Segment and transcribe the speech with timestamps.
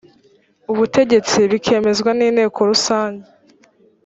[0.71, 3.27] ubutegetsi bikemezwa n inteko rusange